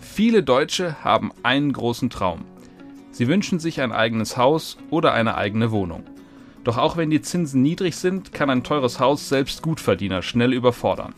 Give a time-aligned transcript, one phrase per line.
[0.00, 2.44] Viele Deutsche haben einen großen Traum.
[3.10, 6.04] Sie wünschen sich ein eigenes Haus oder eine eigene Wohnung.
[6.64, 11.14] Doch auch wenn die Zinsen niedrig sind, kann ein teures Haus selbst Gutverdiener schnell überfordern.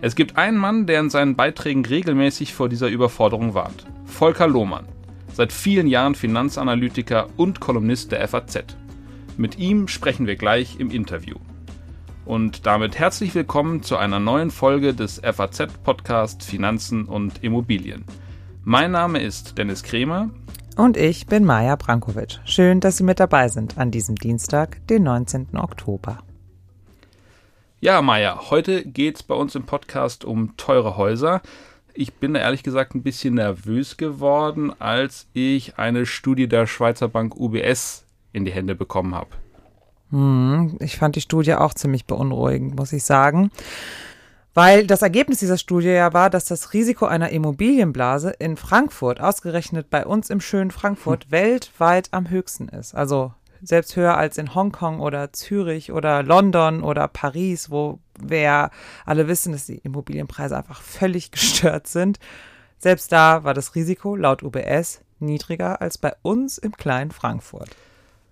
[0.00, 3.86] Es gibt einen Mann, der in seinen Beiträgen regelmäßig vor dieser Überforderung warnt.
[4.04, 4.86] Volker Lohmann.
[5.32, 8.76] Seit vielen Jahren Finanzanalytiker und Kolumnist der FAZ.
[9.36, 11.36] Mit ihm sprechen wir gleich im Interview.
[12.26, 18.04] Und damit herzlich willkommen zu einer neuen Folge des FAZ-Podcast Finanzen und Immobilien.
[18.64, 20.30] Mein Name ist Dennis Kremer.
[20.76, 22.40] Und ich bin Maja Brankovic.
[22.44, 25.56] Schön, dass Sie mit dabei sind an diesem Dienstag, den 19.
[25.56, 26.18] Oktober.
[27.78, 31.42] Ja, Maja, heute geht es bei uns im Podcast um teure Häuser.
[31.94, 37.06] Ich bin da ehrlich gesagt ein bisschen nervös geworden, als ich eine Studie der Schweizer
[37.06, 39.30] Bank UBS in die Hände bekommen habe.
[40.10, 43.50] Hm, ich fand die Studie auch ziemlich beunruhigend, muss ich sagen.
[44.54, 49.90] Weil das Ergebnis dieser Studie ja war, dass das Risiko einer Immobilienblase in Frankfurt, ausgerechnet
[49.90, 51.32] bei uns im schönen Frankfurt, hm.
[51.32, 52.94] weltweit am höchsten ist.
[52.94, 58.70] Also selbst höher als in Hongkong oder Zürich oder London oder Paris, wo wir ja
[59.04, 62.18] alle wissen, dass die Immobilienpreise einfach völlig gestört sind.
[62.78, 67.70] Selbst da war das Risiko laut UBS niedriger als bei uns im kleinen Frankfurt.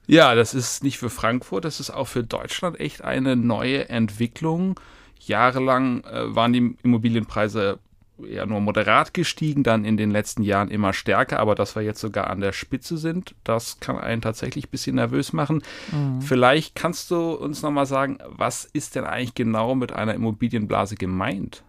[0.06, 4.78] Ja, das ist nicht für Frankfurt, das ist auch für Deutschland echt eine neue Entwicklung.
[5.18, 7.78] Jahrelang äh, waren die Immobilienpreise
[8.22, 12.00] eher nur moderat gestiegen, dann in den letzten Jahren immer stärker, aber dass wir jetzt
[12.00, 15.62] sogar an der Spitze sind, das kann einen tatsächlich ein bisschen nervös machen.
[15.90, 16.20] Mhm.
[16.20, 21.64] Vielleicht kannst du uns nochmal sagen, was ist denn eigentlich genau mit einer Immobilienblase gemeint?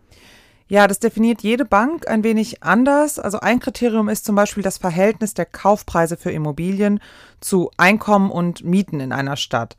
[0.67, 3.19] Ja, das definiert jede Bank ein wenig anders.
[3.19, 6.99] Also ein Kriterium ist zum Beispiel das Verhältnis der Kaufpreise für Immobilien
[7.39, 9.77] zu Einkommen und Mieten in einer Stadt.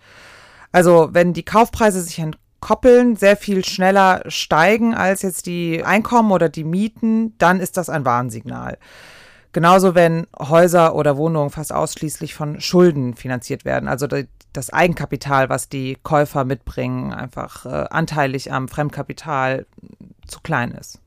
[0.71, 2.23] Also wenn die Kaufpreise sich
[2.61, 7.89] Koppeln sehr viel schneller steigen als jetzt die Einkommen oder die Mieten, dann ist das
[7.89, 8.79] ein Warnsignal.
[9.53, 14.07] Genauso, wenn Häuser oder Wohnungen fast ausschließlich von Schulden finanziert werden, also
[14.53, 19.67] das Eigenkapital, was die Käufer mitbringen, einfach äh, anteilig am Fremdkapital
[20.27, 21.01] zu klein ist.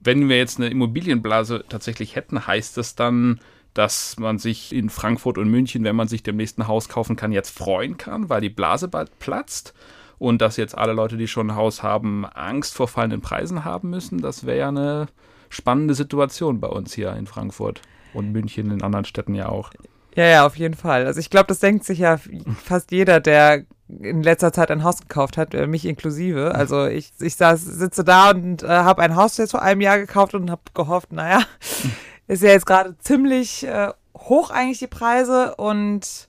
[0.00, 3.40] Wenn wir jetzt eine Immobilienblase tatsächlich hätten, heißt das dann,
[3.74, 7.32] dass man sich in Frankfurt und München, wenn man sich demnächst ein Haus kaufen kann,
[7.32, 9.74] jetzt freuen kann, weil die Blase bald platzt?
[10.18, 13.90] und dass jetzt alle Leute, die schon ein Haus haben, Angst vor fallenden Preisen haben
[13.90, 15.08] müssen, das wäre ja eine
[15.48, 17.82] spannende Situation bei uns hier in Frankfurt
[18.14, 19.70] und München, in anderen Städten ja auch.
[20.14, 21.06] Ja, ja, auf jeden Fall.
[21.06, 22.18] Also ich glaube, das denkt sich ja
[22.64, 26.54] fast jeder, der in letzter Zeit ein Haus gekauft hat, äh, mich inklusive.
[26.54, 29.98] Also ich, ich saß, sitze da und äh, habe ein Haus jetzt vor einem Jahr
[29.98, 31.42] gekauft und habe gehofft, naja,
[32.26, 36.28] ist ja jetzt gerade ziemlich äh, hoch eigentlich die Preise und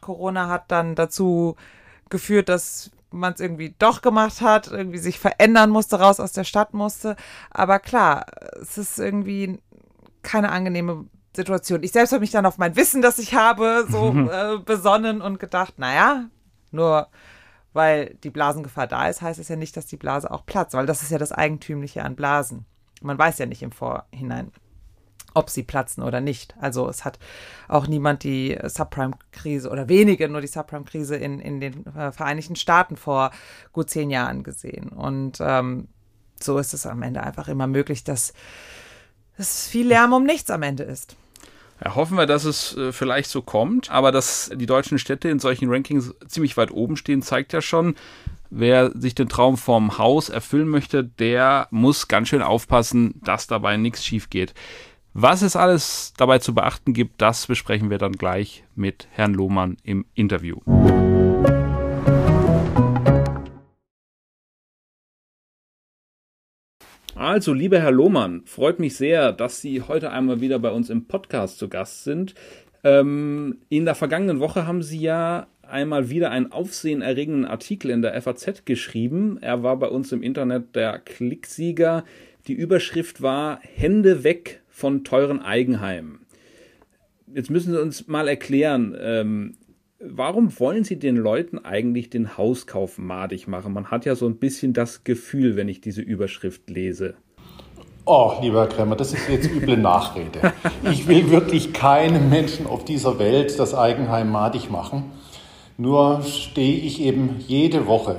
[0.00, 1.56] Corona hat dann dazu
[2.10, 6.44] geführt, dass man es irgendwie doch gemacht hat, irgendwie sich verändern musste, raus aus der
[6.44, 7.16] Stadt musste.
[7.50, 8.26] Aber klar,
[8.60, 9.58] es ist irgendwie
[10.22, 11.82] keine angenehme Situation.
[11.82, 15.38] Ich selbst habe mich dann auf mein Wissen, das ich habe, so äh, besonnen und
[15.38, 16.24] gedacht, naja,
[16.72, 17.08] nur
[17.72, 20.86] weil die Blasengefahr da ist, heißt es ja nicht, dass die Blase auch platzt, weil
[20.86, 22.66] das ist ja das Eigentümliche an Blasen.
[23.00, 24.52] Man weiß ja nicht im Vorhinein,
[25.34, 26.54] ob sie platzen oder nicht.
[26.60, 27.18] Also es hat
[27.68, 32.96] auch niemand die Subprime-Krise oder wenige nur die Subprime-Krise in, in den äh, Vereinigten Staaten
[32.96, 33.30] vor
[33.72, 34.90] gut zehn Jahren gesehen.
[34.90, 35.88] Und ähm,
[36.40, 38.34] so ist es am Ende einfach immer möglich, dass
[39.38, 41.16] es viel Lärm um nichts am Ende ist.
[41.84, 43.90] Ja, hoffen wir, dass es äh, vielleicht so kommt.
[43.90, 47.94] Aber dass die deutschen Städte in solchen Rankings ziemlich weit oben stehen, zeigt ja schon,
[48.50, 53.76] wer sich den Traum vom Haus erfüllen möchte, der muss ganz schön aufpassen, dass dabei
[53.76, 54.54] nichts schief geht.
[55.14, 59.76] Was es alles dabei zu beachten gibt, das besprechen wir dann gleich mit Herrn Lohmann
[59.82, 60.56] im Interview.
[67.22, 71.04] Also, lieber Herr Lohmann, freut mich sehr, dass Sie heute einmal wieder bei uns im
[71.04, 72.34] Podcast zu Gast sind.
[72.82, 78.20] Ähm, in der vergangenen Woche haben Sie ja einmal wieder einen aufsehenerregenden Artikel in der
[78.20, 79.38] FAZ geschrieben.
[79.40, 82.04] Er war bei uns im Internet der Klicksieger.
[82.48, 86.26] Die Überschrift war Hände weg von teuren Eigenheimen.
[87.32, 89.54] Jetzt müssen Sie uns mal erklären, ähm,
[90.04, 93.72] warum wollen Sie den Leuten eigentlich den Hauskauf madig machen?
[93.72, 97.14] Man hat ja so ein bisschen das Gefühl, wenn ich diese Überschrift lese.
[98.04, 100.52] Oh, lieber Herr Kremmer, das ist jetzt üble Nachrede.
[100.90, 105.12] Ich will wirklich keinem Menschen auf dieser Welt das Eigenheim madig machen.
[105.78, 108.16] Nur stehe ich eben jede Woche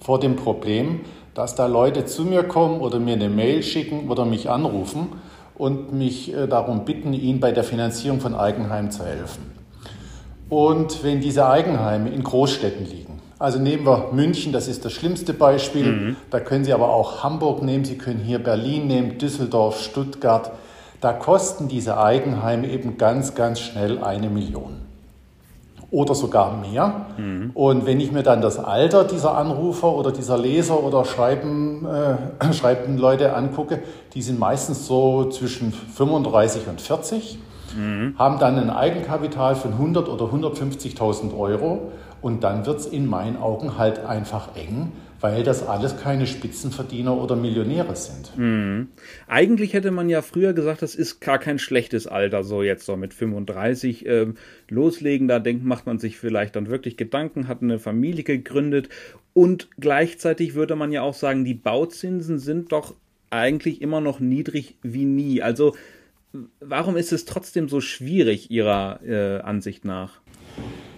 [0.00, 1.00] vor dem Problem,
[1.32, 5.08] dass da Leute zu mir kommen oder mir eine Mail schicken oder mich anrufen
[5.54, 9.61] und mich äh, darum bitten, ihnen bei der Finanzierung von Eigenheimen zu helfen.
[10.52, 15.32] Und wenn diese Eigenheime in Großstädten liegen, Also nehmen wir München, das ist das schlimmste
[15.32, 15.86] Beispiel.
[15.86, 16.16] Mhm.
[16.28, 20.50] Da können Sie aber auch Hamburg nehmen, Sie können hier Berlin nehmen, Düsseldorf, Stuttgart.
[21.00, 24.82] Da kosten diese Eigenheime eben ganz, ganz schnell eine Million
[25.90, 27.06] oder sogar mehr.
[27.16, 27.52] Mhm.
[27.54, 32.52] Und wenn ich mir dann das Alter dieser Anrufer oder dieser Leser oder Schreiben, äh,
[32.52, 33.80] schreibenden Leute angucke,
[34.12, 37.38] die sind meistens so zwischen 35 und 40,
[37.76, 38.14] mhm.
[38.18, 41.92] haben dann ein Eigenkapital von 100 oder 150.000 Euro
[42.22, 47.16] und dann wird es in meinen Augen halt einfach eng, weil das alles keine Spitzenverdiener
[47.16, 48.36] oder Millionäre sind.
[48.36, 48.88] Mhm.
[49.26, 52.96] Eigentlich hätte man ja früher gesagt, das ist gar kein schlechtes Alter, so jetzt so
[52.96, 54.26] mit 35 äh,
[54.68, 55.28] loslegen.
[55.28, 58.88] Da denkt, macht man sich vielleicht dann wirklich Gedanken, hat eine Familie gegründet
[59.34, 62.94] und gleichzeitig würde man ja auch sagen, die Bauzinsen sind doch
[63.30, 65.42] eigentlich immer noch niedrig wie nie.
[65.42, 65.74] Also
[66.60, 70.12] warum ist es trotzdem so schwierig Ihrer äh, Ansicht nach?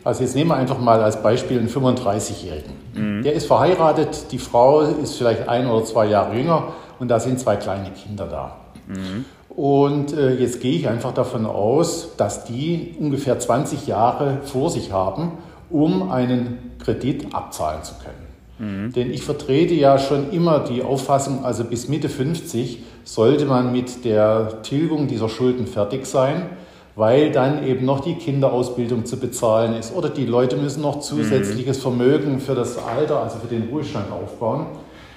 [0.05, 2.73] Also jetzt nehmen wir einfach mal als Beispiel einen 35-Jährigen.
[2.95, 3.23] Mhm.
[3.23, 7.41] Der ist verheiratet, die Frau ist vielleicht ein oder zwei Jahre jünger und da sind
[7.41, 8.57] zwei kleine Kinder da.
[8.87, 9.25] Mhm.
[9.49, 14.93] Und äh, jetzt gehe ich einfach davon aus, dass die ungefähr 20 Jahre vor sich
[14.93, 15.33] haben,
[15.71, 18.25] um einen Kredit abzahlen zu können.
[18.59, 18.93] Mhm.
[18.93, 24.05] Denn ich vertrete ja schon immer die Auffassung, also bis Mitte 50 sollte man mit
[24.05, 26.51] der Tilgung dieser Schulden fertig sein
[26.97, 31.79] weil dann eben noch die Kinderausbildung zu bezahlen ist oder die Leute müssen noch zusätzliches
[31.79, 31.83] mhm.
[31.83, 34.67] Vermögen für das Alter, also für den Ruhestand aufbauen.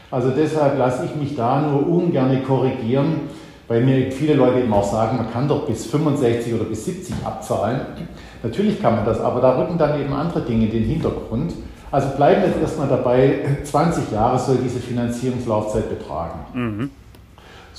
[0.09, 3.21] Also deshalb lasse ich mich da nur ungern korrigieren,
[3.67, 7.15] weil mir viele Leute eben auch sagen, man kann doch bis 65 oder bis 70
[7.25, 7.81] abzahlen.
[8.41, 11.53] Natürlich kann man das, aber da rücken dann eben andere Dinge in den Hintergrund.
[11.91, 16.39] Also bleiben wir jetzt erstmal dabei, 20 Jahre soll diese Finanzierungslaufzeit betragen.
[16.53, 16.89] Mhm.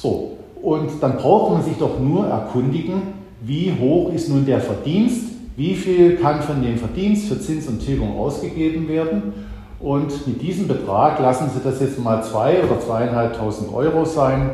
[0.00, 3.02] So, und dann braucht man sich doch nur erkundigen,
[3.40, 5.24] wie hoch ist nun der Verdienst,
[5.56, 9.32] wie viel kann von dem Verdienst für Zins und Tilgung ausgegeben werden.
[9.80, 14.50] Und mit diesem Betrag lassen Sie das jetzt mal zwei oder zweieinhalbtausend Euro sein.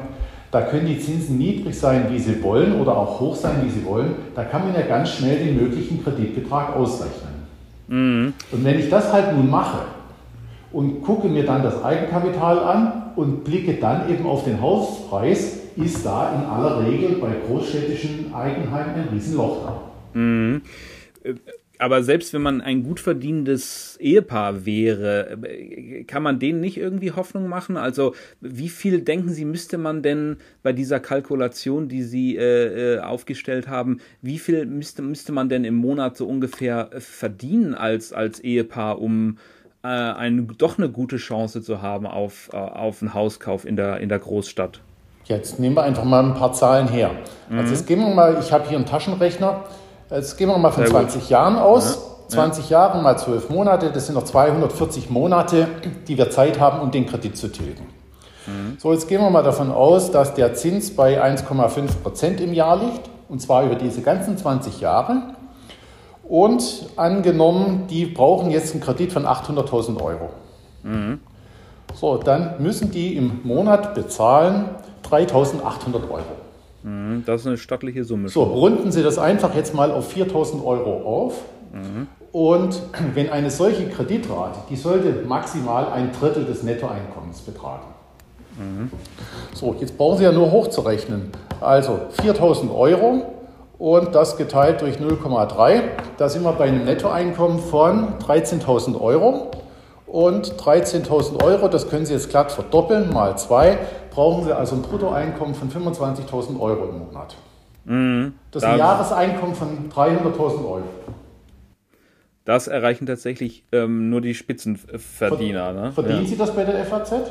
[0.50, 3.84] Da können die Zinsen niedrig sein, wie Sie wollen, oder auch hoch sein, wie Sie
[3.84, 4.14] wollen.
[4.34, 7.34] Da kann man ja ganz schnell den möglichen Kreditbetrag ausrechnen.
[7.88, 8.32] Mhm.
[8.50, 9.80] Und wenn ich das halt nun mache
[10.72, 16.04] und gucke mir dann das Eigenkapital an und blicke dann eben auf den Hauspreis, ist
[16.04, 20.18] da in aller Regel bei großstädtischen Eigenheimen ein Riesenloch da.
[20.18, 20.62] Mhm.
[21.78, 25.36] Aber selbst wenn man ein gut verdienendes Ehepaar wäre,
[26.06, 27.76] kann man denen nicht irgendwie Hoffnung machen?
[27.76, 33.00] Also wie viel denken Sie, müsste man denn bei dieser Kalkulation, die Sie äh, äh
[33.00, 38.38] aufgestellt haben, wie viel müsste, müsste man denn im Monat so ungefähr verdienen als, als
[38.38, 43.64] Ehepaar, um äh, ein, doch eine gute Chance zu haben auf, äh, auf einen Hauskauf
[43.64, 44.80] in der, in der Großstadt?
[45.24, 47.10] Jetzt nehmen wir einfach mal ein paar Zahlen her.
[47.10, 47.20] Also
[47.50, 47.58] mhm.
[47.58, 49.64] Also jetzt gehen wir mal, ich habe hier einen Taschenrechner,
[50.10, 51.30] jetzt gehen wir mal von Sehr 20 gut.
[51.30, 51.94] Jahren aus.
[51.94, 52.14] Ja.
[52.28, 52.78] 20 ja.
[52.78, 55.68] Jahre mal 12 Monate, das sind noch 240 Monate,
[56.08, 57.86] die wir Zeit haben, um den Kredit zu tilgen.
[58.46, 58.76] Mhm.
[58.78, 62.78] So, jetzt gehen wir mal davon aus, dass der Zins bei 1,5 Prozent im Jahr
[62.78, 65.34] liegt, und zwar über diese ganzen 20 Jahre.
[66.28, 70.30] Und angenommen, die brauchen jetzt einen Kredit von 800.000 Euro.
[70.82, 71.20] Mhm.
[71.94, 74.70] So, dann müssen die im Monat bezahlen
[75.08, 76.24] 3.800 Euro.
[76.82, 78.28] Mhm, das ist eine stattliche Summe.
[78.28, 81.34] So, runden Sie das einfach jetzt mal auf 4.000 Euro auf.
[81.72, 82.08] Mhm.
[82.32, 82.80] Und
[83.14, 87.86] wenn eine solche Kreditrate, die sollte maximal ein Drittel des Nettoeinkommens betragen.
[88.58, 88.90] Mhm.
[89.52, 91.30] So, jetzt brauchen Sie ja nur hochzurechnen.
[91.60, 93.33] Also 4.000 Euro
[93.78, 95.82] und das geteilt durch 0,3.
[96.16, 99.50] Da sind wir bei einem Nettoeinkommen von 13.000 Euro.
[100.06, 103.78] Und 13.000 Euro, das können Sie jetzt glatt verdoppeln, mal zwei,
[104.10, 107.34] brauchen Sie also ein Bruttoeinkommen von 25.000 Euro im Monat.
[107.84, 110.82] Mhm, das ist ein Jahreseinkommen von 300.000 Euro.
[112.44, 115.72] Das erreichen tatsächlich ähm, nur die Spitzenverdiener.
[115.72, 115.92] Ne?
[115.92, 116.28] Verdienen ja.
[116.28, 117.12] Sie das bei der FAZ?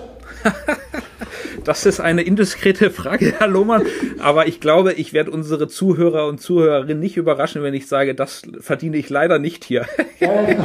[1.63, 3.83] Das ist eine indiskrete Frage, Herr Lohmann.
[4.19, 8.41] Aber ich glaube, ich werde unsere Zuhörer und Zuhörerinnen nicht überraschen, wenn ich sage, das
[8.59, 9.85] verdiene ich leider nicht hier.
[10.19, 10.63] Ja, genau.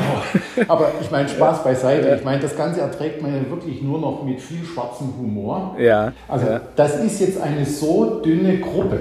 [0.68, 2.16] Aber ich meine, Spaß beiseite.
[2.18, 5.76] Ich meine, das Ganze erträgt man ja wirklich nur noch mit viel schwarzem Humor.
[5.78, 6.12] Ja.
[6.26, 6.60] Also, ja.
[6.76, 9.00] das ist jetzt eine so dünne Gruppe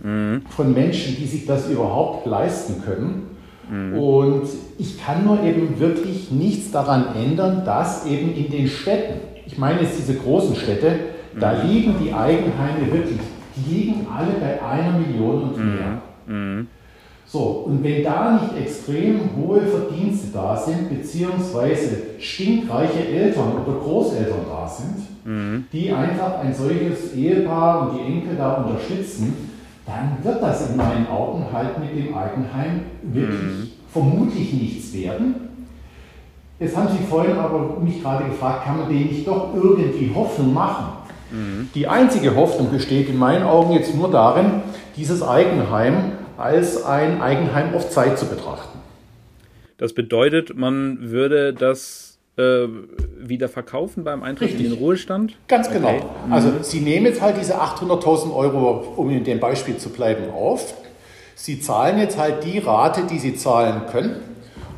[0.00, 0.42] mhm.
[0.50, 3.36] von Menschen, die sich das überhaupt leisten können.
[3.70, 3.98] Mhm.
[3.98, 9.58] Und ich kann nur eben wirklich nichts daran ändern, dass eben in den Städten, ich
[9.58, 11.00] meine jetzt diese großen Städte,
[11.38, 11.68] da mhm.
[11.68, 13.18] liegen die Eigenheime wirklich,
[13.56, 15.74] die liegen alle bei einer Million und mhm.
[15.74, 16.02] mehr.
[16.26, 16.66] Mhm.
[17.26, 24.46] So, und wenn da nicht extrem hohe Verdienste da sind, beziehungsweise stinkreiche Eltern oder Großeltern
[24.48, 25.64] da sind, mhm.
[25.70, 29.50] die einfach ein solches Ehepaar und die Enkel da unterstützen,
[29.84, 33.70] dann wird das in meinen Augen halt mit dem Eigenheim wirklich mhm.
[33.92, 35.34] Vermutlich nichts werden.
[36.60, 40.52] Jetzt haben Sie vorhin aber mich gerade gefragt, kann man denen nicht doch irgendwie Hoffnung
[40.52, 40.86] machen?
[41.30, 41.68] Mhm.
[41.74, 44.62] Die einzige Hoffnung besteht in meinen Augen jetzt nur darin,
[44.96, 48.78] dieses Eigenheim als ein Eigenheim auf Zeit zu betrachten.
[49.76, 52.66] Das bedeutet, man würde das äh,
[53.18, 54.66] wieder verkaufen beim Eintritt Richtig.
[54.66, 55.36] in den Ruhestand?
[55.46, 55.88] Ganz genau.
[55.88, 56.04] Okay.
[56.30, 60.74] Also Sie nehmen jetzt halt diese 800.000 Euro, um in dem Beispiel zu bleiben, auf.
[61.38, 64.16] Sie zahlen jetzt halt die Rate, die Sie zahlen können.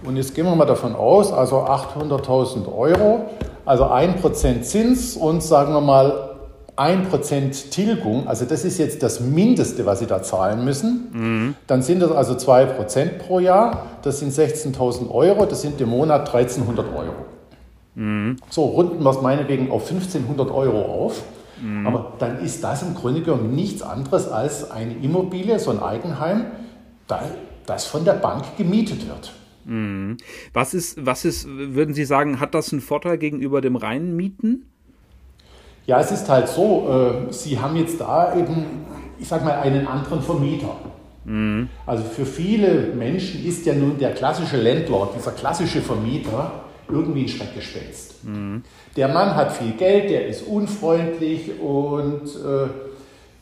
[0.04, 3.30] Und jetzt gehen wir mal davon aus, also 800.000 Euro,
[3.64, 6.36] also 1% Zins und sagen wir mal
[6.76, 11.08] 1% Tilgung, also das ist jetzt das Mindeste, was Sie da zahlen müssen.
[11.12, 11.54] Mhm.
[11.66, 16.28] Dann sind das also 2% pro Jahr, das sind 16.000 Euro, das sind im Monat
[16.28, 17.14] 1.300 Euro.
[17.94, 18.36] Mhm.
[18.50, 21.22] So, runden wir es meinetwegen auf 1.500 Euro auf.
[21.60, 21.86] Mhm.
[21.86, 26.46] Aber dann ist das im Grunde genommen nichts anderes als eine Immobilie, so ein Eigenheim,
[27.66, 29.32] das von der Bank gemietet wird.
[29.64, 30.16] Mhm.
[30.52, 34.66] Was ist, was ist, würden Sie sagen, hat das einen Vorteil gegenüber dem reinen Mieten?
[35.86, 38.64] Ja, es ist halt so, äh, Sie haben jetzt da eben,
[39.18, 40.76] ich sag mal, einen anderen Vermieter.
[41.24, 41.68] Mhm.
[41.86, 47.28] Also für viele Menschen ist ja nun der klassische Landlord, dieser klassische Vermieter, irgendwie ein
[47.28, 48.24] Schreckgespenst.
[48.24, 48.62] Mhm.
[48.96, 52.68] Der Mann hat viel Geld, der ist unfreundlich und äh,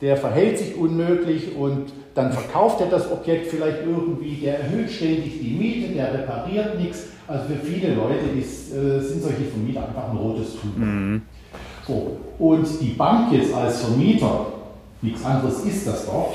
[0.01, 5.41] der verhält sich unmöglich und dann verkauft er das Objekt vielleicht irgendwie, der erhöht ständig
[5.41, 7.07] die Miete, der repariert nichts.
[7.27, 10.77] Also für viele Leute ist, äh, sind solche Vermieter einfach ein rotes Tuch.
[10.77, 11.23] Mhm.
[11.87, 12.17] So.
[12.39, 14.47] Und die Bank jetzt als Vermieter,
[15.03, 16.35] nichts anderes ist das doch,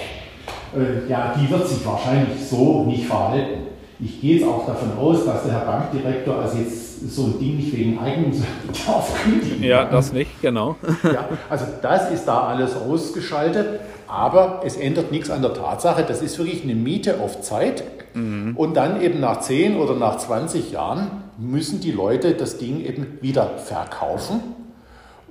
[0.76, 3.68] äh, ja, die wird sich wahrscheinlich so nicht verhalten.
[4.00, 7.58] Ich gehe jetzt auch davon aus, dass der Herr Bankdirektor also jetzt so ein Ding
[7.58, 10.76] nicht wegen Eigenbedarf kündigen Ja, das nicht, genau.
[11.04, 16.22] ja, also das ist da alles ausgeschaltet, aber es ändert nichts an der Tatsache, das
[16.22, 17.84] ist wirklich eine Miete auf Zeit
[18.14, 18.56] mhm.
[18.56, 23.18] und dann eben nach 10 oder nach 20 Jahren müssen die Leute das Ding eben
[23.22, 24.42] wieder verkaufen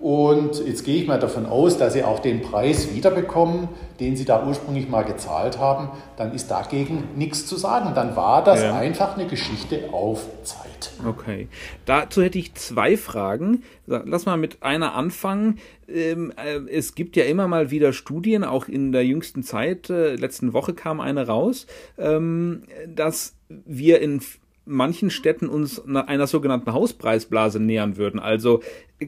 [0.02, 3.68] und jetzt gehe ich mal davon aus, dass Sie auch den Preis wiederbekommen,
[4.00, 5.90] den Sie da ursprünglich mal gezahlt haben.
[6.16, 7.92] Dann ist dagegen nichts zu sagen.
[7.94, 8.76] Dann war das ja.
[8.76, 10.90] einfach eine Geschichte auf Zeit.
[11.06, 11.46] Okay.
[11.84, 13.62] Dazu hätte ich zwei Fragen.
[13.86, 15.60] Lass mal mit einer anfangen.
[15.88, 20.16] Ähm, äh, es gibt ja immer mal wieder Studien, auch in der jüngsten Zeit, äh,
[20.16, 24.20] letzten Woche kam eine raus, ähm, dass wir in
[24.64, 28.20] manchen Städten uns einer sogenannten Hauspreisblase nähern würden.
[28.20, 28.62] Also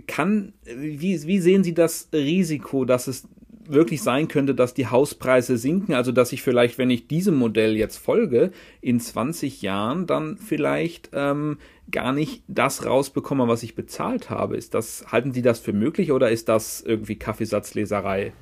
[0.07, 3.29] kann, wie, wie sehen Sie das Risiko, dass es
[3.67, 7.77] wirklich sein könnte, dass die Hauspreise sinken, also dass ich vielleicht, wenn ich diesem Modell
[7.77, 11.59] jetzt folge, in 20 Jahren dann vielleicht ähm,
[11.91, 14.57] gar nicht das rausbekomme, was ich bezahlt habe.
[14.57, 18.33] Ist das, halten Sie das für möglich oder ist das irgendwie Kaffeesatzleserei?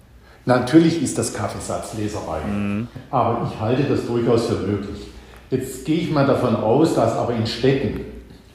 [0.45, 2.88] Natürlich ist das Kaffeesatzleserei, mhm.
[3.11, 5.12] aber ich halte das durchaus für möglich.
[5.52, 8.00] Jetzt gehe ich mal davon aus, dass aber in Städten,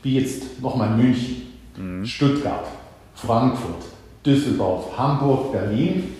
[0.01, 1.43] wie jetzt nochmal München,
[1.77, 2.03] mhm.
[2.03, 2.65] Stuttgart,
[3.13, 3.83] Frankfurt,
[4.25, 6.15] Düsseldorf, Hamburg, Berlin,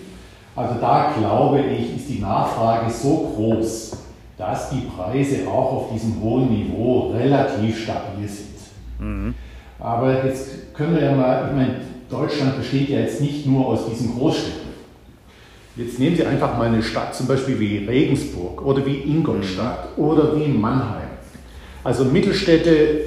[0.54, 3.96] also da glaube ich, ist die Nachfrage so groß,
[4.36, 8.58] dass die Preise auch auf diesem hohen Niveau relativ stabil sind.
[9.00, 9.34] Mhm.
[9.80, 13.80] Aber jetzt können wir ja mal, ich meine, Deutschland besteht ja jetzt nicht nur aus
[13.90, 14.67] diesen Großstädten.
[15.78, 20.04] Jetzt nehmen Sie einfach mal eine Stadt, zum Beispiel wie Regensburg oder wie Ingolstadt mhm.
[20.04, 21.08] oder wie Mannheim.
[21.84, 23.02] Also Mittelstädte,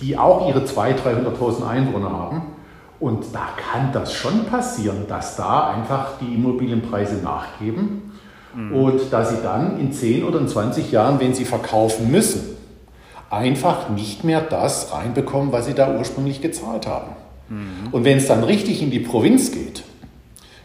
[0.00, 2.42] die auch ihre 200.000, 300.000 Einwohner haben.
[2.98, 8.12] Und da kann das schon passieren, dass da einfach die Immobilienpreise nachgeben
[8.56, 8.74] mhm.
[8.74, 12.56] und dass sie dann in 10 oder in 20 Jahren, wenn sie verkaufen müssen,
[13.28, 17.10] einfach nicht mehr das reinbekommen, was sie da ursprünglich gezahlt haben.
[17.50, 17.92] Mhm.
[17.92, 19.82] Und wenn es dann richtig in die Provinz geht,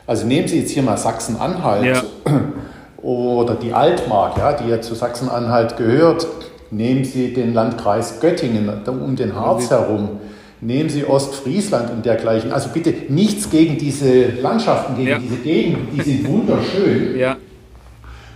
[0.10, 2.02] also nehmen Sie jetzt hier mal Sachsen-Anhalt ja.
[3.04, 6.26] oder die Altmark, ja, die ja zu Sachsen-Anhalt gehört.
[6.72, 10.20] Nehmen Sie den Landkreis Göttingen um den Harz herum.
[10.62, 12.52] Nehmen Sie Ostfriesland und dergleichen.
[12.52, 15.20] Also bitte nichts gegen diese Landschaften, gegen ja.
[15.20, 17.16] diese Gegenden, die sind wunderschön.
[17.16, 17.38] Ja.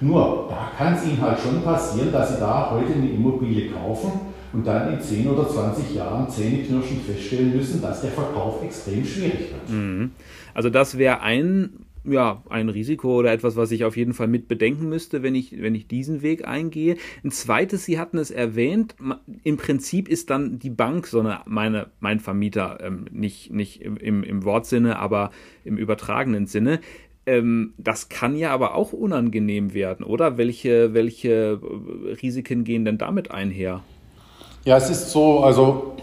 [0.04, 4.12] Nur, da kann es Ihnen halt schon passieren, dass Sie da heute eine Immobilie kaufen
[4.52, 9.52] und dann in 10 oder 20 Jahren zähneknirschend feststellen müssen, dass der Verkauf extrem schwierig
[9.52, 9.70] wird.
[9.70, 10.12] Mhm.
[10.54, 14.48] Also das wäre ein ja, ein Risiko oder etwas, was ich auf jeden Fall mit
[14.48, 16.98] bedenken müsste, wenn ich, wenn ich diesen Weg eingehe.
[17.24, 18.96] Ein zweites, Sie hatten es erwähnt,
[19.44, 24.24] im Prinzip ist dann die Bank so eine, meine, mein Vermieter, ähm, nicht, nicht im,
[24.24, 25.32] im Wortsinne, aber
[25.64, 26.82] im übertragenen Sinne.
[27.26, 30.38] Ähm, das kann ja aber auch unangenehm werden, oder?
[30.38, 31.60] Welche, welche
[32.22, 33.82] Risiken gehen denn damit einher?
[34.66, 35.96] Ja, es ist so, also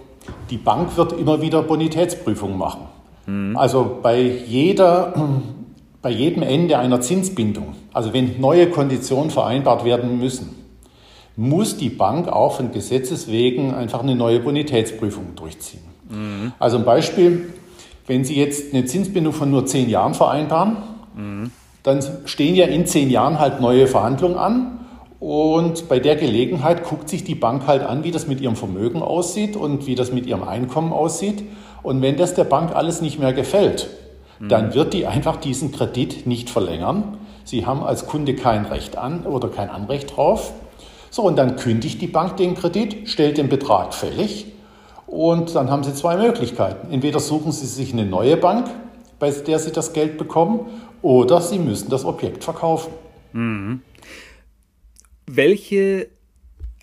[0.51, 2.83] die Bank wird immer wieder Bonitätsprüfungen machen.
[3.27, 3.57] Mhm.
[3.57, 5.15] Also bei jeder,
[6.03, 10.57] bei jedem Ende einer Zinsbindung, also wenn neue Konditionen vereinbart werden müssen,
[11.37, 15.83] muss die Bank auch von Gesetzes wegen einfach eine neue Bonitätsprüfung durchziehen.
[16.09, 16.53] Mhm.
[16.59, 17.49] Also ein Beispiel,
[18.07, 20.79] wenn Sie jetzt eine Zinsbindung von nur zehn Jahren vereinbaren,
[21.83, 24.79] dann stehen ja in zehn Jahren halt neue Verhandlungen an.
[25.19, 29.03] Und bei der Gelegenheit guckt sich die Bank halt an, wie das mit ihrem Vermögen
[29.03, 31.45] aussieht und wie das mit ihrem Einkommen aussieht.
[31.83, 33.91] Und wenn das der Bank alles nicht mehr gefällt,
[34.41, 37.19] dann wird die einfach diesen Kredit nicht verlängern.
[37.45, 40.53] Sie haben als Kunde kein Recht an oder kein Anrecht drauf.
[41.11, 44.47] So, und dann kündigt die Bank den Kredit, stellt den Betrag fällig
[45.07, 46.93] und dann haben Sie zwei Möglichkeiten.
[46.93, 48.71] Entweder suchen Sie sich eine neue Bank,
[49.19, 50.67] bei der Sie das Geld bekommen,
[51.03, 52.93] oder Sie müssen das Objekt verkaufen.
[53.33, 53.83] Mhm.
[55.27, 56.09] Welche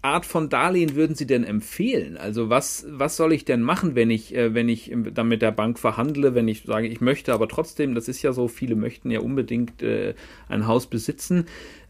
[0.01, 2.17] Art von Darlehen würden Sie denn empfehlen?
[2.17, 5.51] Also was, was soll ich denn machen, wenn ich, äh, wenn ich dann mit der
[5.51, 9.11] Bank verhandle, wenn ich sage, ich möchte aber trotzdem, das ist ja so, viele möchten
[9.11, 10.13] ja unbedingt äh,
[10.47, 11.45] ein Haus besitzen.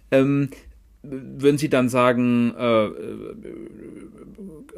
[0.09, 0.49] Ähm,
[1.03, 2.91] würden Sie dann sagen, äh, äh,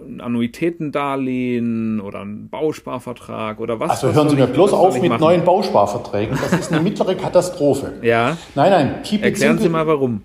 [0.08, 3.92] ein Annuitätendarlehen oder ein Bausparvertrag oder was?
[3.92, 5.22] Also hören Sie mir bloß auf mit machen?
[5.22, 6.38] neuen Bausparverträgen.
[6.42, 7.94] Das ist eine mittlere Katastrophe.
[8.02, 8.38] Ja.
[8.56, 9.04] Nein, nein.
[9.04, 10.22] Keep Erklären Sie mal warum.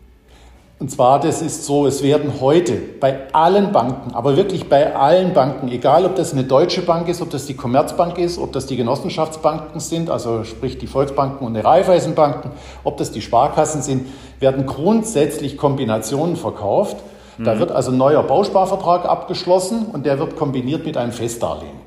[0.81, 5.33] Und zwar, das ist so, es werden heute bei allen Banken, aber wirklich bei allen
[5.33, 8.67] Banken, egal ob das eine deutsche Bank ist, ob das die Commerzbank ist, ob das
[8.67, 12.51] die Genossenschaftsbanken sind, also sprich die Volksbanken und die Raiffeisenbanken,
[12.83, 14.09] ob das die Sparkassen sind,
[14.41, 16.97] werden grundsätzlich Kombinationen verkauft.
[17.39, 17.61] Da mhm.
[17.61, 21.85] wird also ein neuer Bausparvertrag abgeschlossen und der wird kombiniert mit einem Festdarlehen.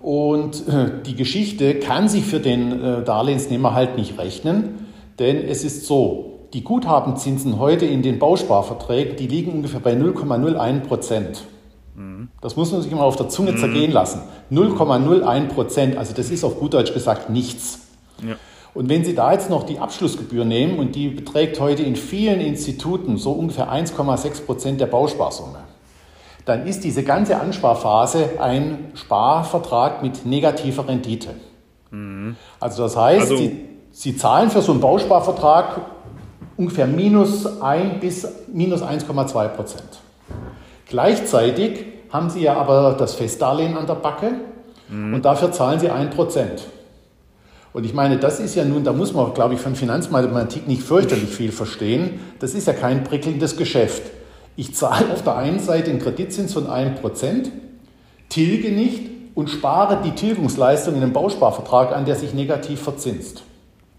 [0.00, 4.86] Und äh, die Geschichte kann sich für den äh, Darlehensnehmer halt nicht rechnen,
[5.18, 10.80] denn es ist so, die Guthabenzinsen heute in den Bausparverträgen, die liegen ungefähr bei 0,01
[10.80, 11.44] Prozent.
[12.40, 13.58] Das muss man sich immer auf der Zunge mhm.
[13.58, 14.22] zergehen lassen.
[14.52, 17.80] 0,01 Prozent, also das ist auf gut Deutsch gesagt nichts.
[18.26, 18.36] Ja.
[18.74, 22.40] Und wenn Sie da jetzt noch die Abschlussgebühr nehmen und die beträgt heute in vielen
[22.40, 25.58] Instituten so ungefähr 1,6 Prozent der Bausparsumme,
[26.44, 31.30] dann ist diese ganze Ansparphase ein Sparvertrag mit negativer Rendite.
[31.90, 32.36] Mhm.
[32.60, 35.80] Also das heißt, also, Sie, Sie zahlen für so einen Bausparvertrag
[36.58, 40.00] ungefähr minus 1 bis minus 1,2 Prozent.
[40.86, 44.32] Gleichzeitig haben Sie ja aber das Festdarlehen an der Backe
[44.88, 45.14] mhm.
[45.14, 46.64] und dafür zahlen Sie 1 Prozent.
[47.72, 50.82] Und ich meine, das ist ja nun, da muss man, glaube ich, von Finanzmathematik nicht
[50.82, 52.18] fürchterlich viel verstehen.
[52.40, 54.02] Das ist ja kein prickelndes Geschäft.
[54.56, 57.52] Ich zahle auf der einen Seite einen Kreditzins von 1 Prozent,
[58.30, 59.02] tilge nicht
[59.36, 63.44] und spare die Tilgungsleistung in einem Bausparvertrag an, der sich negativ verzinst.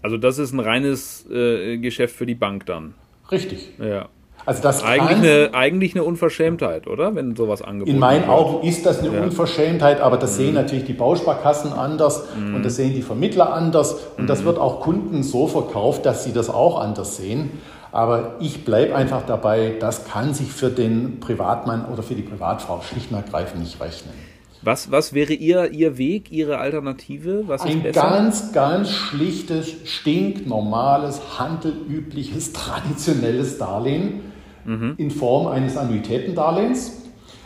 [0.02, 2.94] Also das ist ein reines äh, Geschäft für die Bank dann.
[3.30, 3.70] Richtig.
[3.78, 4.08] Ja.
[4.46, 7.14] Also das eigentlich eine, eigentlich eine Unverschämtheit, oder?
[7.14, 7.94] Wenn sowas angeboten wird.
[7.94, 8.30] In meinen wird.
[8.30, 9.22] Augen ist das eine ja.
[9.22, 10.36] Unverschämtheit, aber das mhm.
[10.36, 12.56] sehen natürlich die Bausparkassen anders mhm.
[12.56, 14.26] und das sehen die Vermittler anders und mhm.
[14.26, 17.50] das wird auch Kunden so verkauft, dass sie das auch anders sehen.
[17.92, 22.82] Aber ich bleibe einfach dabei, das kann sich für den Privatmann oder für die Privatfrau
[22.82, 24.14] schlicht und ergreifend nicht rechnen.
[24.62, 27.44] Was, was wäre Ihr, Ihr Weg, Ihre Alternative?
[27.46, 34.20] Was Ein ganz, ganz schlichtes, stinknormales, handelübliches, traditionelles Darlehen
[34.64, 34.94] mhm.
[34.98, 36.98] in Form eines Annuitätendarlehens.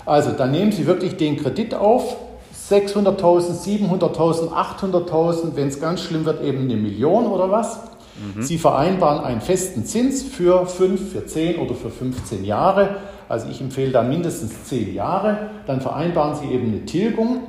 [0.05, 2.17] Also dann nehmen Sie wirklich den Kredit auf,
[2.69, 7.79] 600.000, 700.000, 800.000, wenn es ganz schlimm wird, eben eine Million oder was.
[8.37, 8.43] Mhm.
[8.43, 12.97] Sie vereinbaren einen festen Zins für 5, für 10 oder für 15 Jahre
[13.29, 15.51] also ich empfehle da mindestens zehn Jahre.
[15.67, 17.49] Dann vereinbaren Sie eben eine Tilgung.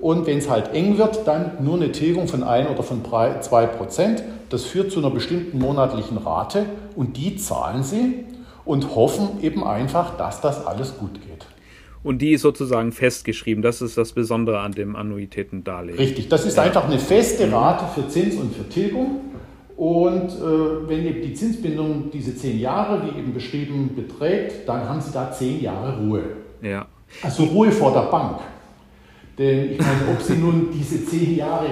[0.00, 3.66] Und wenn es halt eng wird, dann nur eine Tilgung von 1 oder von 2
[3.66, 4.22] Prozent.
[4.48, 8.24] Das führt zu einer bestimmten monatlichen Rate und die zahlen Sie
[8.64, 11.46] und hoffen eben einfach, dass das alles gut geht.
[12.02, 13.62] Und die ist sozusagen festgeschrieben.
[13.62, 15.98] Das ist das Besondere an dem Annuitätendarlehen.
[15.98, 19.20] Richtig, das ist einfach eine feste Rate für Zins und für Tilgung.
[19.80, 25.00] Und äh, wenn eben die Zinsbindung diese zehn Jahre, wie eben beschrieben, beträgt, dann haben
[25.00, 26.22] Sie da zehn Jahre Ruhe.
[26.60, 26.86] Ja.
[27.22, 28.40] Also Ruhe vor der Bank.
[29.38, 31.70] Denn ich meine, ob Sie nun diese zehn Jahre,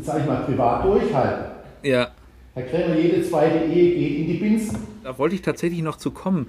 [0.00, 1.46] sage ich mal, privat durchhalten.
[1.82, 2.12] Ja.
[2.54, 4.78] Herr Krämer, jede zweite Ehe geht in die Binsen.
[5.02, 6.46] Da wollte ich tatsächlich noch zu kommen.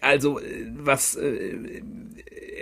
[0.00, 1.82] Also, äh, was äh,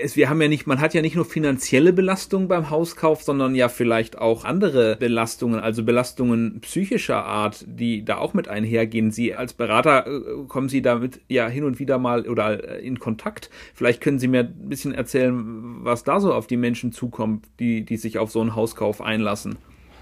[0.03, 3.55] es, wir haben ja nicht, man hat ja nicht nur finanzielle Belastungen beim Hauskauf, sondern
[3.55, 9.11] ja vielleicht auch andere Belastungen, also Belastungen psychischer Art, die da auch mit einhergehen.
[9.11, 12.99] Sie als Berater äh, kommen Sie damit ja hin und wieder mal oder äh, in
[12.99, 13.51] Kontakt.
[13.75, 17.85] Vielleicht können Sie mir ein bisschen erzählen, was da so auf die Menschen zukommt, die,
[17.85, 19.57] die sich auf so einen Hauskauf einlassen.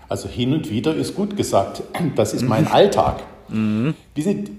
[0.09, 1.83] Also hin und wieder ist gut gesagt.
[2.17, 3.23] Das ist mein Alltag.
[3.49, 3.95] Mhm.
[4.15, 4.57] Wissen,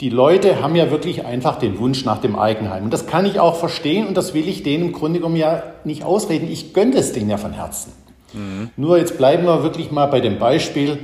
[0.00, 2.84] die Leute haben ja wirklich einfach den Wunsch nach dem Eigenheim.
[2.84, 5.62] Und das kann ich auch verstehen und das will ich denen im Grunde genommen ja
[5.84, 6.48] nicht ausreden.
[6.50, 7.92] Ich gönne es denen ja von Herzen.
[8.34, 8.70] Mhm.
[8.76, 10.98] Nur jetzt bleiben wir wirklich mal bei dem Beispiel,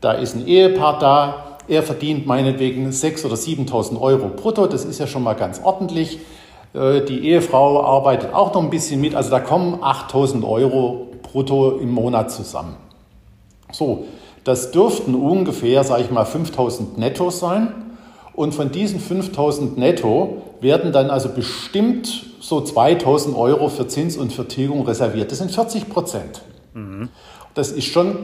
[0.00, 4.98] da ist ein Ehepaar da, Er verdient meinetwegen 6.000 oder 7.000 Euro brutto, das ist
[4.98, 6.18] ja schon mal ganz ordentlich.
[6.72, 11.72] Äh, die Ehefrau arbeitet auch noch ein bisschen mit, also da kommen 8.000 Euro brutto
[11.76, 12.76] im Monat zusammen.
[13.70, 14.06] So,
[14.44, 17.87] das dürften ungefähr, sage ich mal, 5.000 netto sein.
[18.38, 24.32] Und von diesen 5.000 netto werden dann also bestimmt so 2.000 Euro für Zins und
[24.32, 25.32] Vertilgung reserviert.
[25.32, 26.42] Das sind 40 Prozent.
[26.72, 27.08] Mhm.
[27.54, 28.14] Das ist schon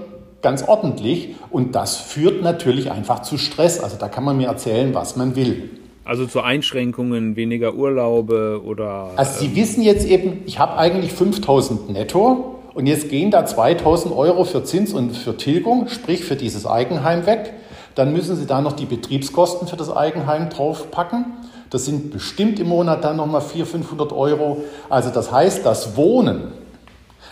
[0.41, 3.81] ganz ordentlich und das führt natürlich einfach zu Stress.
[3.81, 5.69] Also da kann man mir erzählen, was man will.
[6.05, 9.11] Also zu Einschränkungen, weniger Urlaube oder.
[9.17, 13.47] Also Sie ähm, wissen jetzt eben, ich habe eigentlich 5000 netto und jetzt gehen da
[13.47, 17.53] 2000 Euro für Zins und für Tilgung, sprich für dieses Eigenheim weg.
[17.95, 21.27] Dann müssen Sie da noch die Betriebskosten für das Eigenheim draufpacken.
[21.71, 24.65] Das sind bestimmt im Monat dann nochmal 400, 500 Euro.
[24.89, 26.53] Also das heißt, das Wohnen.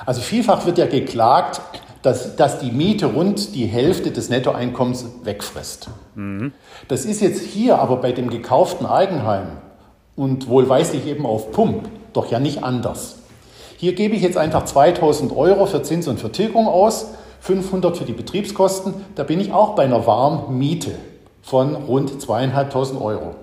[0.05, 1.61] Also vielfach wird ja geklagt,
[2.03, 5.89] dass, dass die Miete rund die Hälfte des Nettoeinkommens wegfrisst.
[6.15, 6.53] Mhm.
[6.89, 9.47] Das ist jetzt hier aber bei dem gekauften Eigenheim
[10.17, 13.17] und wohlweislich eben auf Pump doch ja nicht anders.
[13.77, 17.07] Hier gebe ich jetzt einfach 2000 Euro für Zins und Vertilgung aus,
[17.43, 18.95] 500 für die Betriebskosten.
[19.15, 20.93] Da bin ich auch bei einer Warmmiete
[21.43, 23.35] von rund zweieinhalbtausend Euro.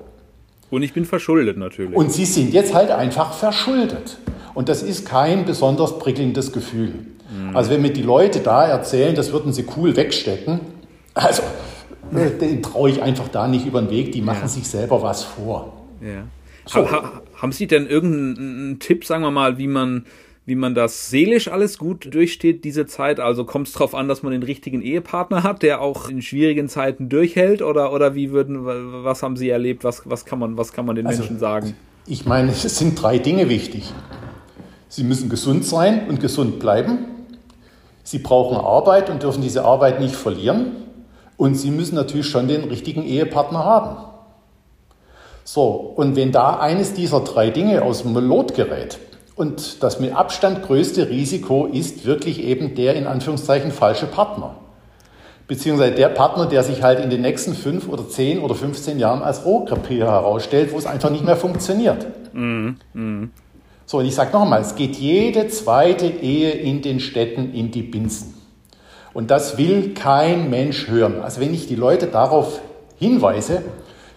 [0.72, 1.96] Und ich bin verschuldet natürlich.
[1.96, 4.18] Und Sie sind jetzt halt einfach verschuldet.
[4.54, 6.94] Und das ist kein besonders prickelndes Gefühl.
[7.30, 7.56] Mhm.
[7.56, 10.62] Also wenn mir die Leute da erzählen, das würden sie cool wegstecken,
[11.14, 11.44] also
[12.16, 14.48] äh, den traue ich einfach da nicht über den Weg, die machen ja.
[14.48, 15.74] sich selber was vor.
[16.02, 16.24] Ja.
[16.66, 16.90] So.
[16.90, 20.06] Ha, haben Sie denn irgendeinen Tipp, sagen wir mal, wie man,
[20.50, 23.20] wie man das seelisch alles gut durchsteht, diese Zeit?
[23.20, 26.68] Also kommt es darauf an, dass man den richtigen Ehepartner hat, der auch in schwierigen
[26.68, 27.62] Zeiten durchhält?
[27.62, 29.84] Oder, oder wie würden, was haben Sie erlebt?
[29.84, 31.76] Was, was, kann, man, was kann man den also, Menschen sagen?
[32.08, 33.94] Ich meine, es sind drei Dinge wichtig.
[34.88, 37.06] Sie müssen gesund sein und gesund bleiben.
[38.04, 40.72] Sie brauchen Arbeit und dürfen diese Arbeit nicht verlieren.
[41.38, 43.98] Und Sie müssen natürlich schon den richtigen Ehepartner haben.
[45.44, 48.98] So, und wenn da eines dieser drei Dinge aus dem Lot gerät,
[49.40, 54.58] und das mit Abstand größte Risiko ist wirklich eben der in Anführungszeichen falsche Partner.
[55.48, 59.22] Beziehungsweise der Partner, der sich halt in den nächsten fünf oder zehn oder 15 Jahren
[59.22, 62.06] als Rohkrepierer herausstellt, wo es einfach nicht mehr funktioniert.
[62.34, 63.32] Mm, mm.
[63.86, 67.72] So, und ich sage noch einmal, es geht jede zweite Ehe in den Städten in
[67.72, 68.34] die Binsen.
[69.14, 71.22] Und das will kein Mensch hören.
[71.22, 72.60] Also wenn ich die Leute darauf
[72.98, 73.62] hinweise,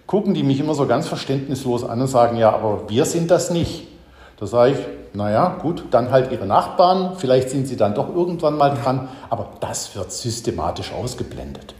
[0.08, 3.52] gucken die mich immer so ganz verständnislos an und sagen, ja, aber wir sind das
[3.52, 3.91] nicht.
[4.38, 4.78] Da sage ich,
[5.14, 9.50] naja, gut, dann halt ihre Nachbarn, vielleicht sind sie dann doch irgendwann mal dran, aber
[9.60, 11.74] das wird systematisch ausgeblendet.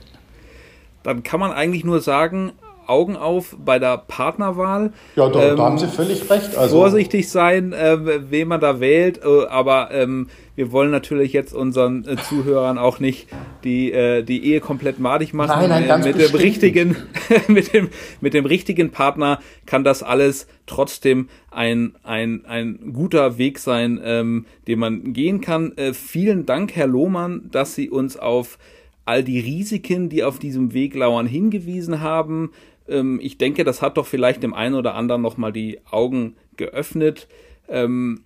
[1.02, 2.52] Dann kann man eigentlich nur sagen,
[2.86, 4.92] Augen auf bei der Partnerwahl.
[5.16, 6.56] Ja, doch, ähm, da haben Sie völlig recht.
[6.56, 11.54] Also vorsichtig sein, äh, wen man da wählt, äh, aber ähm, wir wollen natürlich jetzt
[11.54, 13.28] unseren äh, Zuhörern auch nicht
[13.64, 15.60] die, äh, die Ehe komplett madig machen.
[15.60, 16.96] Nein, nein, ganz mit dem richtigen,
[17.48, 17.88] mit dem,
[18.20, 24.44] mit dem richtigen Partner kann das alles trotzdem ein, ein, ein guter Weg sein, ähm,
[24.66, 25.76] den man gehen kann.
[25.76, 28.58] Äh, vielen Dank, Herr Lohmann, dass Sie uns auf
[29.04, 32.50] all die Risiken, die auf diesem Weg lauern, hingewiesen haben.
[32.88, 37.28] Ähm, ich denke, das hat doch vielleicht dem einen oder anderen nochmal die Augen geöffnet.
[37.68, 38.24] Ähm,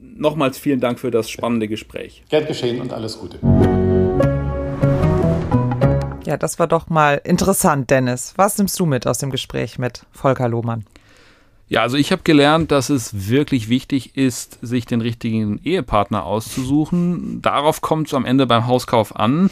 [0.00, 2.24] nochmals vielen Dank für das spannende Gespräch.
[2.28, 3.38] Gern geschehen und alles Gute.
[6.24, 8.34] Ja, das war doch mal interessant, Dennis.
[8.36, 10.84] Was nimmst du mit aus dem Gespräch mit Volker Lohmann?
[11.68, 17.42] Ja, also ich habe gelernt, dass es wirklich wichtig ist, sich den richtigen Ehepartner auszusuchen.
[17.42, 19.50] Darauf kommt es am Ende beim Hauskauf an.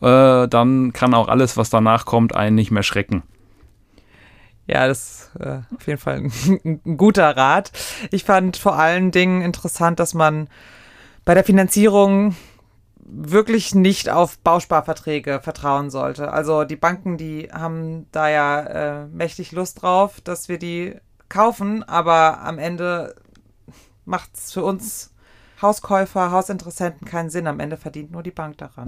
[0.00, 3.24] Äh, dann kann auch alles, was danach kommt, einen nicht mehr schrecken.
[4.66, 7.72] Ja, das ist äh, auf jeden Fall ein, ein guter Rat.
[8.10, 10.48] Ich fand vor allen Dingen interessant, dass man
[11.24, 12.36] bei der Finanzierung
[13.08, 16.32] wirklich nicht auf Bausparverträge vertrauen sollte.
[16.32, 20.96] Also die Banken, die haben da ja äh, mächtig Lust drauf, dass wir die
[21.28, 23.14] kaufen, aber am Ende
[24.04, 25.12] macht es für uns
[25.62, 27.46] Hauskäufer, Hausinteressenten keinen Sinn.
[27.46, 28.86] Am Ende verdient nur die Bank daran.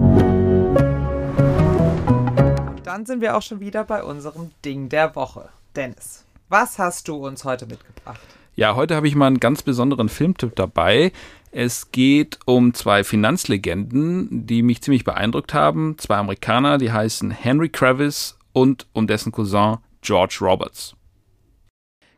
[2.85, 5.49] Dann sind wir auch schon wieder bei unserem Ding der Woche.
[5.77, 8.21] Dennis, was hast du uns heute mitgebracht?
[8.57, 11.13] Ja, heute habe ich mal einen ganz besonderen Filmtipp dabei.
[11.53, 15.97] Es geht um zwei Finanzlegenden, die mich ziemlich beeindruckt haben.
[15.99, 20.95] Zwei Amerikaner, die heißen Henry Kravis und um dessen Cousin George Roberts.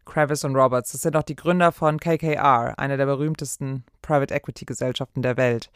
[0.06, 4.64] Kravis und Roberts, das sind auch die Gründer von KKR, einer der berühmtesten Private Equity
[4.64, 5.70] Gesellschaften der Welt.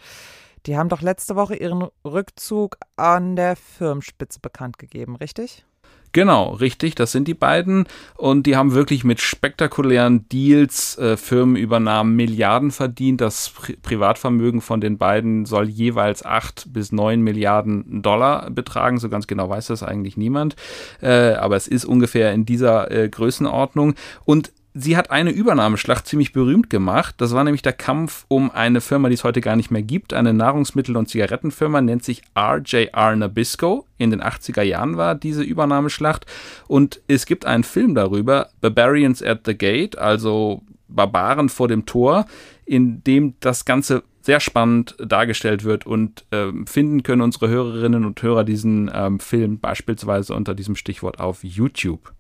[0.66, 5.64] Die haben doch letzte Woche ihren Rückzug an der Firmenspitze bekannt gegeben, richtig?
[6.14, 7.86] Genau, richtig, das sind die beiden.
[8.16, 13.20] Und die haben wirklich mit spektakulären Deals äh, Firmenübernahmen Milliarden verdient.
[13.20, 18.98] Das Pri Privatvermögen von den beiden soll jeweils acht bis neun Milliarden Dollar betragen.
[18.98, 20.54] So ganz genau weiß das eigentlich niemand.
[21.02, 23.94] Äh, aber es ist ungefähr in dieser äh, Größenordnung.
[24.24, 27.14] Und sie hat eine Übernahmeschlacht ziemlich berühmt gemacht.
[27.18, 30.12] Das war nämlich der Kampf um eine Firma, die es heute gar nicht mehr gibt.
[30.12, 33.86] Eine Nahrungsmittel- und Zigarettenfirma nennt sich RJR Nabisco.
[33.96, 36.26] In den 80er Jahren war diese Übernahmeschlacht.
[36.66, 42.26] Und es gibt einen Film darüber, Barbarians at the Gate, also Barbaren vor dem Tor,
[42.66, 48.22] in dem das Ganze sehr spannend dargestellt wird und äh, finden können unsere Hörerinnen und
[48.22, 52.12] Hörer diesen ähm, Film beispielsweise unter diesem Stichwort auf YouTube.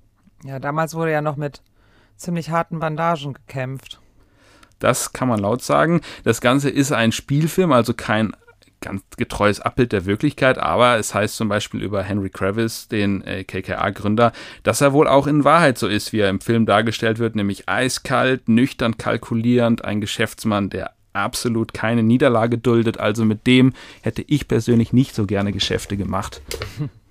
[0.44, 1.62] Ja, damals wurde ja noch mit
[2.16, 4.00] ziemlich harten Bandagen gekämpft.
[4.78, 6.00] Das kann man laut sagen.
[6.24, 8.34] Das Ganze ist ein Spielfilm, also kein
[8.80, 13.42] ganz getreues Abbild der Wirklichkeit, aber es heißt zum Beispiel über Henry Kravis, den äh,
[13.44, 17.34] KKA-Gründer, dass er wohl auch in Wahrheit so ist, wie er im Film dargestellt wird,
[17.34, 23.00] nämlich eiskalt, nüchtern, kalkulierend, ein Geschäftsmann, der absolut keine Niederlage duldet.
[23.00, 23.72] Also mit dem
[24.02, 26.42] hätte ich persönlich nicht so gerne Geschäfte gemacht.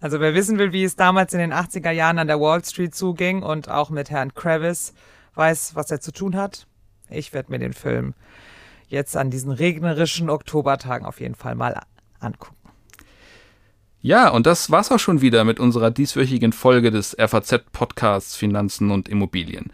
[0.00, 2.94] Also wer wissen will, wie es damals in den 80er Jahren an der Wall Street
[2.94, 4.94] zuging und auch mit Herrn Kravis
[5.34, 6.66] weiß, was er zu tun hat,
[7.10, 8.14] ich werde mir den Film
[8.88, 11.80] jetzt an diesen regnerischen Oktobertagen auf jeden Fall mal
[12.20, 12.56] angucken.
[14.00, 19.08] Ja, und das war's auch schon wieder mit unserer dieswöchigen Folge des FAZ-Podcasts Finanzen und
[19.08, 19.72] Immobilien.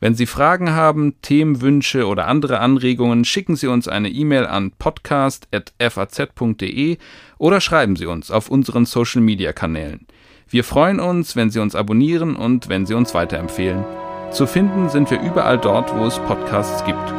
[0.00, 6.96] Wenn Sie Fragen haben, Themenwünsche oder andere Anregungen, schicken Sie uns eine E-Mail an podcast.faz.de
[7.36, 10.06] oder schreiben Sie uns auf unseren Social Media Kanälen.
[10.48, 13.84] Wir freuen uns, wenn Sie uns abonnieren und wenn Sie uns weiterempfehlen.
[14.32, 17.12] Zu finden sind wir überall dort, wo es Podcasts gibt.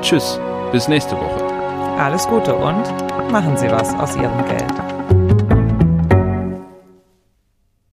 [0.00, 0.40] Tschüss,
[0.72, 1.44] bis nächste Woche.
[1.98, 5.01] Alles Gute und machen Sie was aus Ihrem Geld.